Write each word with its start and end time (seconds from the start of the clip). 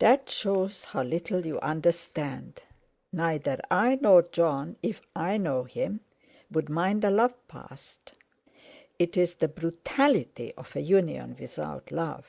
"That 0.00 0.28
shows 0.28 0.82
how 0.86 1.04
little 1.04 1.46
you 1.46 1.60
understand. 1.60 2.64
Neither 3.12 3.60
I 3.70 3.94
nor 4.00 4.22
Jon, 4.22 4.74
if 4.82 5.02
I 5.14 5.36
know 5.36 5.62
him, 5.62 6.00
would 6.50 6.68
mind 6.68 7.04
a 7.04 7.10
love 7.10 7.34
past. 7.46 8.12
It's 8.98 9.34
the 9.34 9.46
brutality 9.46 10.52
of 10.56 10.74
a 10.74 10.80
union 10.82 11.36
without 11.38 11.92
love. 11.92 12.26